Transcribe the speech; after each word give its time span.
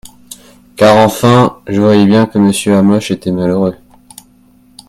Car 0.77 0.97
enfin, 0.97 1.61
je 1.67 1.79
voyais 1.79 2.07
bien 2.07 2.25
que 2.25 2.39
monsieur 2.39 2.75
Hamoche 2.75 3.11
était 3.11 3.29
malheureux. 3.31 3.75